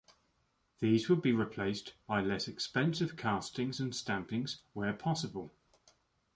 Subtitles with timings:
[0.79, 5.53] These would be replaced by less expensive castings and stampings where possible.